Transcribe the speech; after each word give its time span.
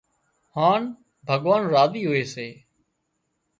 هانَ 0.55 0.81
ڀڳوان 1.27 1.61
راضي 1.73 2.01
هوئي 2.07 2.25
سي 2.33 2.47